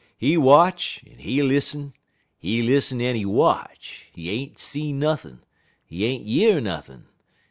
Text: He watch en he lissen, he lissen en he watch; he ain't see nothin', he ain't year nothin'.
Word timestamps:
He 0.17 0.35
watch 0.35 1.03
en 1.05 1.19
he 1.19 1.43
lissen, 1.43 1.93
he 2.39 2.63
lissen 2.63 2.99
en 3.01 3.15
he 3.15 3.23
watch; 3.23 4.07
he 4.11 4.31
ain't 4.31 4.57
see 4.57 4.91
nothin', 4.91 5.41
he 5.85 6.05
ain't 6.05 6.25
year 6.25 6.59
nothin'. 6.59 7.05